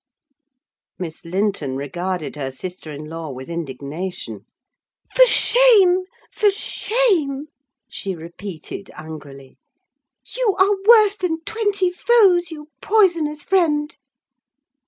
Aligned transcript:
Miss 0.97 1.23
Linton 1.25 1.75
regarded 1.75 2.35
her 2.35 2.49
sister 2.49 2.91
in 2.91 3.05
law 3.05 3.29
with 3.31 3.49
indignation. 3.49 4.47
"For 5.15 5.27
shame! 5.27 6.05
for 6.31 6.49
shame!" 6.49 7.49
she 7.87 8.15
repeated, 8.15 8.89
angrily. 8.95 9.59
"You 10.35 10.55
are 10.57 10.75
worse 10.89 11.17
than 11.17 11.41
twenty 11.43 11.91
foes, 11.91 12.49
you 12.49 12.69
poisonous 12.81 13.43
friend!" 13.43 13.95